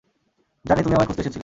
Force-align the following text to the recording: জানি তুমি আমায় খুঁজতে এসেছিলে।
জানি 0.65 0.81
তুমি 0.81 0.95
আমায় 0.95 1.07
খুঁজতে 1.07 1.21
এসেছিলে। 1.21 1.39